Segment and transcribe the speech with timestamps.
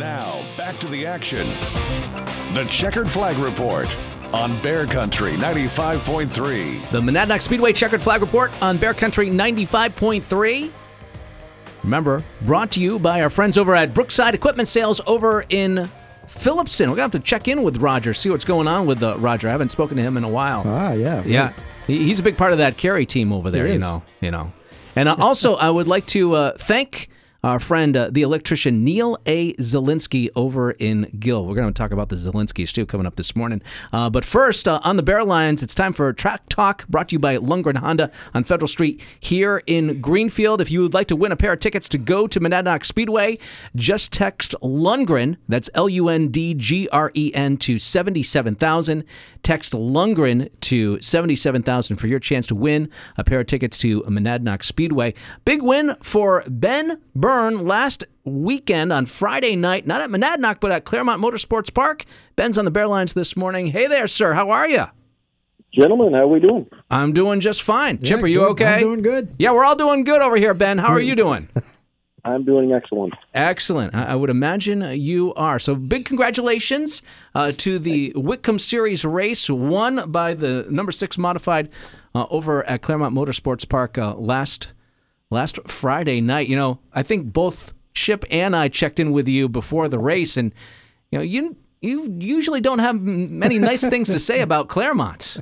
[0.00, 1.46] Now, back to the action.
[2.54, 3.94] The Checkered Flag Report
[4.32, 6.90] on Bear Country 95.3.
[6.90, 10.70] The Monadnock Speedway Checkered Flag Report on Bear Country 95.3.
[11.84, 15.86] Remember, brought to you by our friends over at Brookside Equipment Sales over in
[16.26, 16.88] Phillipston.
[16.88, 19.18] We're going to have to check in with Roger, see what's going on with uh,
[19.18, 19.48] Roger.
[19.48, 20.62] I haven't spoken to him in a while.
[20.64, 21.22] Ah, yeah.
[21.26, 21.52] Yeah,
[21.86, 23.64] he, he's a big part of that carry team over there.
[23.66, 23.82] He you is.
[23.82, 24.50] know, you know.
[24.96, 27.10] And uh, also, I would like to uh, thank
[27.42, 29.54] our friend, uh, the electrician Neil A.
[29.54, 31.46] Zelinsky over in Gill.
[31.46, 33.62] We're going to talk about the Zelinskys too coming up this morning.
[33.92, 37.14] Uh, but first, uh, on the Bear Lines, it's time for Track Talk, brought to
[37.14, 40.60] you by Lundgren Honda on Federal Street here in Greenfield.
[40.60, 43.38] If you would like to win a pair of tickets to go to Monadnock Speedway,
[43.74, 45.36] just text Lundgren.
[45.48, 49.04] That's L U N D G R E N to seventy seven thousand.
[49.42, 54.62] Text Lundgren to 77,000 for your chance to win a pair of tickets to Monadnock
[54.62, 55.14] Speedway.
[55.44, 57.00] Big win for Ben
[57.30, 62.04] Byrne last weekend on Friday night, not at Monadnock, but at Claremont Motorsports Park.
[62.34, 63.68] Ben's on the Bear Lines this morning.
[63.68, 64.32] Hey there, sir.
[64.32, 64.86] How are you?
[65.72, 66.66] Gentlemen, how are we doing?
[66.90, 68.00] I'm doing just fine.
[68.00, 68.50] Yeah, Chip, are you good.
[68.50, 68.74] okay?
[68.74, 69.32] I'm doing good.
[69.38, 70.78] Yeah, we're all doing good over here, Ben.
[70.78, 71.48] How are you doing?
[72.24, 73.14] I'm doing excellent.
[73.32, 73.94] Excellent.
[73.94, 75.60] I I would imagine you are.
[75.60, 77.00] So big congratulations
[77.36, 81.68] uh, to the Whitcomb Series race won by the number six modified
[82.12, 84.66] uh, over at Claremont Motorsports Park uh, last
[85.30, 86.48] last Friday night.
[86.48, 90.36] You know, I think both Chip and I checked in with you before the race,
[90.36, 90.52] and
[91.10, 95.38] you know, you you usually don't have many nice things to say about Claremont.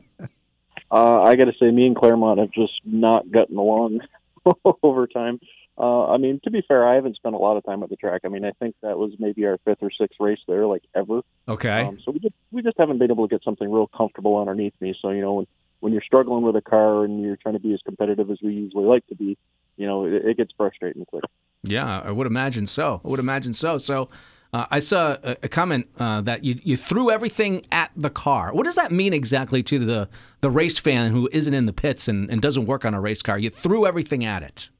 [0.90, 4.00] Uh, I got to say, me and Claremont have just not gotten along
[4.82, 5.38] over time.
[5.76, 7.96] Uh, I mean, to be fair, I haven't spent a lot of time at the
[7.96, 8.22] track.
[8.24, 11.20] I mean, I think that was maybe our fifth or sixth race there, like ever.
[11.48, 11.82] Okay.
[11.82, 14.74] Um, so we just we just haven't been able to get something real comfortable underneath
[14.80, 14.96] me.
[15.00, 15.46] So you know, when
[15.80, 18.54] when you're struggling with a car and you're trying to be as competitive as we
[18.54, 19.38] usually like to be,
[19.78, 21.24] you know, it, it gets frustrating quick.
[21.62, 23.00] Yeah, I would imagine so.
[23.04, 23.78] I would imagine so.
[23.78, 24.10] So,
[24.52, 28.52] uh, I saw a, a comment uh, that you you threw everything at the car.
[28.52, 30.08] What does that mean exactly to the
[30.40, 33.22] the race fan who isn't in the pits and, and doesn't work on a race
[33.22, 33.38] car?
[33.38, 34.70] You threw everything at it.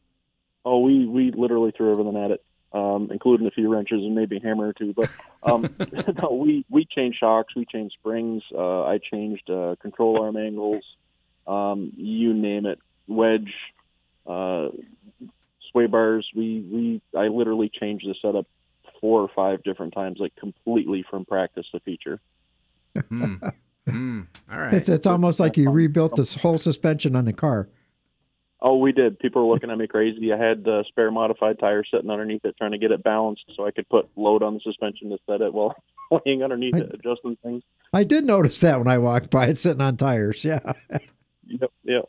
[0.65, 4.39] Oh, we we literally threw everything at it, um, including a few wrenches and maybe
[4.39, 4.95] a hammer or two.
[4.95, 5.11] But
[5.43, 5.69] um,
[6.23, 8.43] no, we we changed shocks, we changed springs.
[8.55, 10.85] Uh, I changed uh, control arm angles,
[11.47, 13.53] um, you name it, wedge,
[14.29, 14.69] uh,
[15.73, 16.29] sway bars.
[16.35, 18.47] We we I literally changed the setup
[19.01, 22.21] four or five different times, like completely from practice to feature.
[23.09, 23.35] Hmm.
[23.89, 24.21] Hmm.
[24.51, 24.75] All right.
[24.75, 27.69] It's it's almost like you rebuilt this whole suspension on the car.
[28.61, 29.21] Oh, we did.
[29.21, 30.33] People were looking at me crazy.
[30.33, 33.65] I had uh, spare modified tires sitting underneath it, trying to get it balanced so
[33.65, 35.77] I could put load on the suspension to set it while
[36.27, 37.63] laying underneath I- it, adjusting things.
[37.93, 40.45] I did notice that when I walked by it sitting on tires.
[40.45, 40.59] Yeah.
[41.47, 42.09] Yep, yep.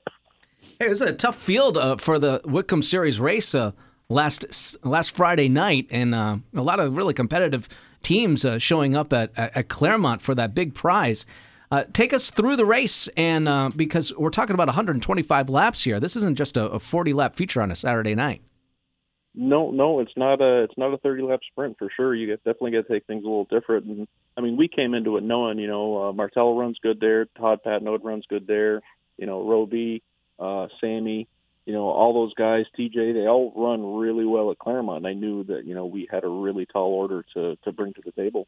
[0.80, 3.74] It was a tough field uh, for the Whitcomb Series race uh,
[4.08, 7.68] last last Friday night, and uh, a lot of really competitive
[8.02, 11.26] teams uh, showing up at, at, Claremont for that big prize.
[11.70, 16.00] Uh, take us through the race, and uh, because we're talking about 125 laps here,
[16.00, 18.42] this isn't just a, a 40 lap feature on a Saturday night.
[19.36, 22.16] No, no, it's not a it's not a thirty lap sprint for sure.
[22.16, 23.86] You get, definitely got to take things a little different.
[23.86, 24.08] And
[24.38, 27.60] I mean, we came into it knowing, you know, uh, Martello runs good there, Todd
[27.66, 28.82] Patnode runs good there,
[29.18, 30.02] you know, Roby,
[30.40, 31.28] uh, Sammy,
[31.66, 35.06] you know, all those guys, TJ, they all run really well at Claremont.
[35.06, 37.94] And I knew that you know we had a really tall order to to bring
[37.94, 38.48] to the table.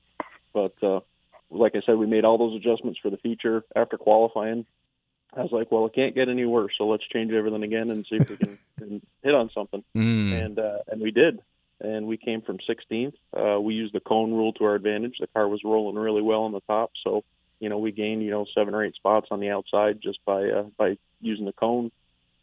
[0.54, 1.02] But uh,
[1.50, 4.66] like I said, we made all those adjustments for the feature after qualifying.
[5.34, 8.06] I was like, well, it can't get any worse, so let's change everything again and
[8.10, 10.46] see if we can, can hit on something Mm.
[10.46, 11.40] and uh, and we did,
[11.80, 13.14] and we came from 16th.
[13.34, 15.16] Uh, we used the cone rule to our advantage.
[15.20, 17.24] The car was rolling really well on the top, so
[17.62, 20.44] you know we gained you know seven or eight spots on the outside just by
[20.50, 21.92] uh, by using the cone,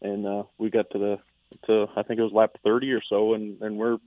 [0.01, 1.19] and uh, we got to the
[1.67, 3.97] to I think it was lap 30 or so, and and we're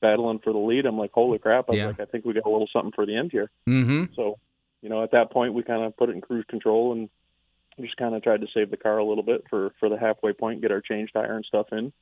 [0.00, 0.86] battling for the lead.
[0.86, 1.68] I'm like, holy crap!
[1.68, 1.86] I was Yeah.
[1.88, 3.50] like, I think we got a little something for the end here.
[3.68, 4.14] Mm-hmm.
[4.14, 4.38] So,
[4.80, 7.08] you know, at that point, we kind of put it in cruise control and
[7.80, 10.32] just kind of tried to save the car a little bit for for the halfway
[10.32, 11.92] point, get our change tire and stuff in.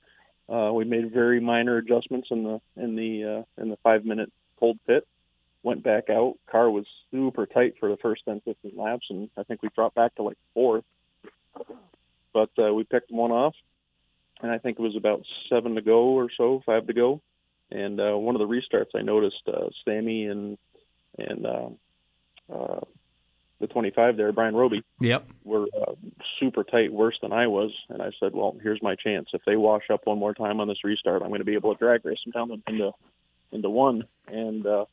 [0.48, 3.24] Uh, we made very minor adjustments in the in the
[3.58, 5.06] uh, in the five minute cold pit.
[5.62, 6.36] Went back out.
[6.50, 9.94] Car was super tight for the first 10, 15 laps, and I think we dropped
[9.94, 10.84] back to like fourth.
[12.32, 13.54] But uh, we picked one off,
[14.40, 17.20] and I think it was about seven to go or so, five to go.
[17.70, 20.56] And uh, one of the restarts, I noticed uh, Sammy and
[21.18, 21.68] and uh,
[22.52, 22.80] uh,
[23.60, 25.28] the 25 there, Brian Roby, Yep.
[25.44, 25.92] were uh,
[26.38, 27.72] super tight, worse than I was.
[27.90, 29.28] And I said, well, here's my chance.
[29.34, 31.74] If they wash up one more time on this restart, I'm going to be able
[31.74, 32.92] to drag race them down into
[33.52, 34.04] into one.
[34.28, 34.86] And uh,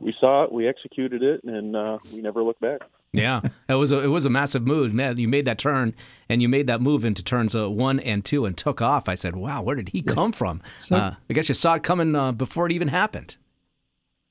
[0.00, 2.80] we saw it, we executed it, and uh, we never looked back.
[3.12, 4.92] Yeah, it was a it was a massive move.
[4.92, 5.94] Man, you made that turn
[6.28, 9.08] and you made that move into turns uh, one and two and took off.
[9.08, 11.82] I said, "Wow, where did he come from?" So- uh, I guess you saw it
[11.82, 13.36] coming uh, before it even happened.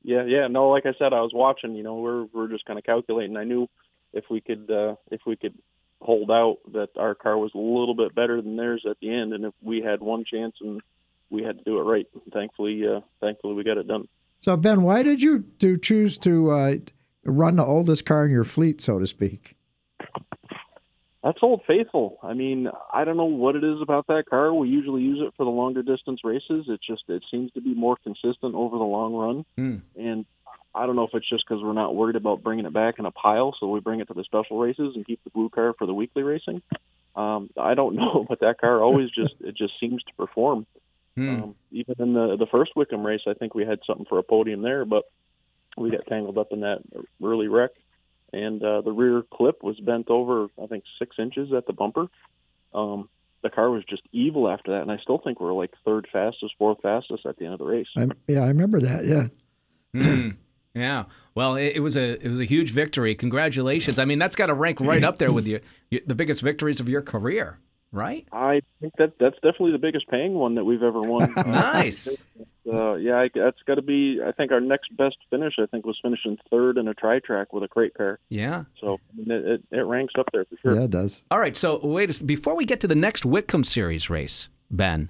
[0.04, 0.48] Yeah, yeah.
[0.48, 1.75] No, like I said, I was watching.
[1.75, 3.36] You know, we're we're just kind of calculating.
[3.36, 3.68] I knew
[4.14, 5.56] if we could uh, if we could
[6.00, 9.34] hold out that our car was a little bit better than theirs at the end,
[9.34, 10.81] and if we had one chance and
[11.31, 12.08] we had to do it right.
[12.31, 14.08] Thankfully, uh, thankfully we got it done.
[14.39, 16.74] So Ben, why did you do choose to uh,
[17.25, 19.56] run the oldest car in your fleet, so to speak?
[21.24, 22.19] That's Old Faithful.
[22.24, 24.54] I mean, I don't know what it is about that car.
[24.54, 26.68] We usually use it for the longer distance races.
[26.69, 29.78] It just it seems to be more consistent over the long run, Hmm.
[30.00, 30.25] and
[30.74, 33.06] I don't know if it's just because we're not worried about bringing it back in
[33.06, 35.74] a pile, so we bring it to the special races and keep the blue car
[35.78, 36.62] for the weekly racing.
[37.16, 40.66] Um, I don't know, but that car always just it just seems to perform.
[41.18, 41.30] Hmm.
[41.30, 44.24] Um, even in the the first Whitcomb race, I think we had something for a
[44.24, 45.06] podium there, but
[45.75, 46.84] we got tangled up in that
[47.24, 47.72] early wreck,
[48.31, 52.06] and uh, the rear clip was bent over, I think, six inches at the bumper.
[52.72, 53.10] Um,
[53.42, 56.08] the car was just evil after that, and I still think we are like third
[56.14, 57.88] fastest, fourth fastest at the end of the race.
[57.98, 59.06] I, yeah, I remember that.
[59.06, 59.28] Yeah.
[60.00, 60.30] Hmm.
[60.75, 61.06] Yeah.
[61.34, 63.16] Well, it, it was a it was a huge victory.
[63.16, 63.98] Congratulations.
[63.98, 65.60] I mean, that's got to rank right up there with you,
[65.90, 67.58] you, the biggest victories of your career,
[67.92, 68.28] right?
[68.31, 71.34] I think that that's definitely the biggest paying one that we've ever won.
[71.38, 72.24] Uh, Nice.
[72.72, 74.19] Uh, yeah, I, that's got to be.
[74.25, 77.54] I think our next best finish, I think, was finishing third in a tri track
[77.54, 78.19] with a crate car.
[78.28, 78.66] Yeah.
[78.81, 80.75] So I mean, it, it, it ranks up there for sure.
[80.75, 81.24] Yeah, it does.
[81.31, 81.56] All right.
[81.56, 85.10] So wait, a s- before we get to the next Whitcomb Series race, Ben,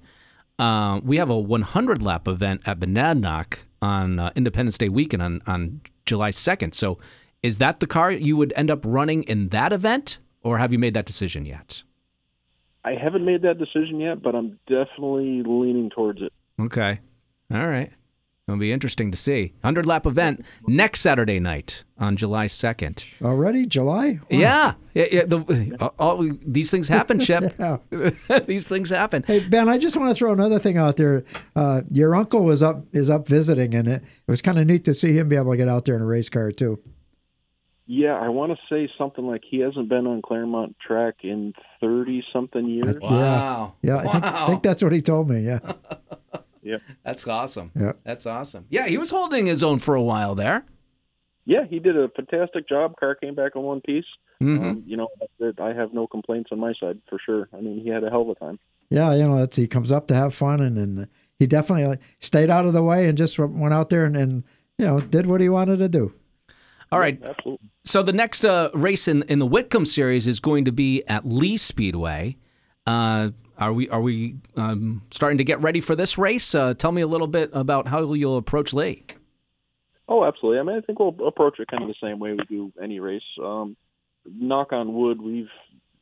[0.60, 5.42] uh, we have a 100 lap event at Monadnock on uh, Independence Day weekend on
[5.48, 6.76] on July 2nd.
[6.76, 7.00] So
[7.42, 10.78] is that the car you would end up running in that event, or have you
[10.78, 11.82] made that decision yet?
[12.88, 16.32] I haven't made that decision yet, but I'm definitely leaning towards it.
[16.58, 17.02] Okay.
[17.54, 17.92] All right.
[18.48, 19.52] It'll be interesting to see.
[19.60, 23.22] 100 lap event next Saturday night on July 2nd.
[23.22, 24.22] Already July?
[24.22, 24.28] Wow.
[24.30, 24.74] Yeah.
[24.94, 27.54] yeah, yeah the, all, these things happen, Chip.
[28.48, 29.26] These things happen.
[29.28, 31.26] Hey Ben, I just want to throw another thing out there.
[31.58, 34.86] Uh, your uncle was up is up visiting, and it, it was kind of neat
[34.86, 36.80] to see him be able to get out there in a race car too.
[37.90, 42.22] Yeah, I want to say something like he hasn't been on Claremont track in 30
[42.34, 42.98] something years.
[43.02, 43.76] Wow.
[43.82, 45.40] Yeah, I think, I think that's what he told me.
[45.42, 45.60] Yeah,
[46.62, 46.78] Yeah.
[47.06, 47.72] That's awesome.
[47.76, 47.94] Yeah.
[48.04, 48.66] That's awesome.
[48.70, 50.66] Yeah, he was holding his own for a while there.
[51.46, 52.98] Yeah, he did a fantastic job.
[53.00, 54.04] Car came back in one piece.
[54.42, 54.60] Mhm.
[54.60, 55.08] Um, you know.
[55.60, 57.48] I have no complaints on my side for sure.
[57.54, 58.60] I mean, he had a hell of a time.
[58.90, 59.14] yeah.
[59.14, 61.08] You know, that's he comes up to have fun, and, and
[61.40, 64.44] he definitely stayed out of the way and just went out there and, and
[64.78, 66.14] you know did what he wanted to do.
[66.92, 67.22] All right.
[67.24, 67.70] Absolutely.
[67.84, 71.26] So the next uh, race in, in the Whitcomb series is going to be at
[71.26, 72.38] Lee Speedway.
[72.86, 76.54] Uh, are we are we um, starting to get ready for this race?
[76.54, 79.04] Uh, tell me a little bit about how you'll approach Lee.
[80.08, 80.60] Oh, absolutely.
[80.60, 83.00] I mean, I think we'll approach it kind of the same way we do any
[83.00, 83.24] race.
[83.44, 83.76] Um,
[84.26, 85.50] knock on wood, we've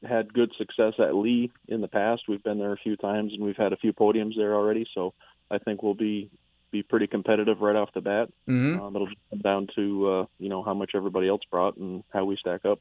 [0.07, 2.23] had good success at Lee in the past.
[2.27, 4.85] We've been there a few times, and we've had a few podiums there already.
[4.93, 5.13] So
[5.49, 6.29] I think we'll be
[6.75, 8.29] be pretty competitive right off the bat.
[8.49, 8.81] Mm-hmm.
[8.81, 12.03] Um, it'll just come down to uh, you know how much everybody else brought and
[12.11, 12.79] how we stack up.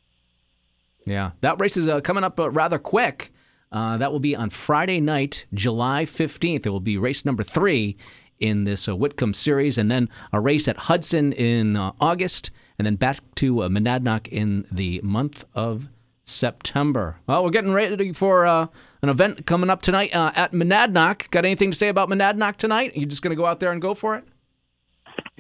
[1.07, 3.33] Yeah, that race is uh, coming up uh, rather quick.
[3.71, 6.65] Uh, that will be on Friday night, July 15th.
[6.65, 7.97] It will be race number three
[8.39, 12.87] in this uh, Whitcomb series, and then a race at Hudson in uh, August, and
[12.87, 15.89] then back to uh, Monadnock in the month of
[16.25, 17.17] September.
[17.27, 18.67] Well, we're getting ready for uh,
[19.03, 21.31] an event coming up tonight uh, at Monadnock.
[21.31, 22.97] Got anything to say about Monadnock tonight?
[22.97, 24.25] you just going to go out there and go for it?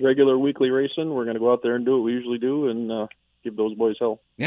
[0.00, 2.68] Regular weekly racing, we're going to go out there and do what we usually do
[2.68, 3.06] and uh,
[3.42, 4.20] give those boys hell.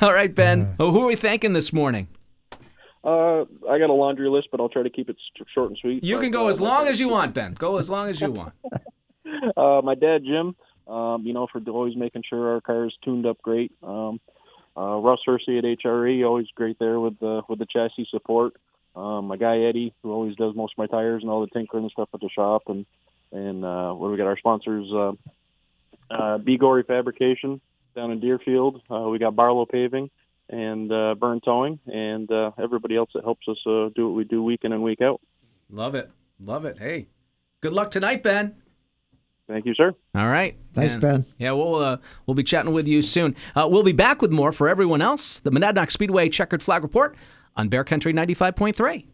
[0.00, 0.74] All right, Ben.
[0.78, 2.08] Oh, who are we thanking this morning?
[3.04, 5.16] Uh, I got a laundry list, but I'll try to keep it
[5.52, 6.04] short and sweet.
[6.04, 7.52] You can go uh, as long as you want, Ben.
[7.52, 8.52] Go as long as you want.
[9.56, 10.54] uh, my dad Jim,
[10.92, 13.72] um, you know, for always making sure our car is tuned up great.
[13.82, 14.20] Um,
[14.76, 18.54] uh, Russ Hersey at HRE, always great there with the with the chassis support.
[18.94, 21.84] Um, my guy Eddie, who always does most of my tires and all the tinkering
[21.84, 22.84] and stuff at the shop, and
[23.32, 24.26] and uh, what do we got?
[24.26, 25.12] Our sponsors, uh,
[26.10, 27.60] uh, B Gory Fabrication
[27.94, 28.82] down in Deerfield.
[28.90, 30.10] Uh, we got Barlow Paving
[30.50, 34.24] and uh, Burn Towing, and uh, everybody else that helps us uh, do what we
[34.24, 35.20] do week in and week out.
[35.70, 36.10] Love it.
[36.38, 36.78] Love it.
[36.78, 37.06] Hey,
[37.62, 38.61] good luck tonight, Ben.
[39.52, 39.94] Thank you, sir.
[40.14, 40.56] All right.
[40.72, 41.24] Thanks, And- Ben.
[41.38, 43.36] Yeah, we'll uh, we'll be chatting with you soon.
[43.54, 45.40] Uh, we'll be back with more for everyone else.
[45.40, 47.14] The Monadnock Speedway Checkered Flag Report
[47.54, 49.04] on Bear Country 95.3.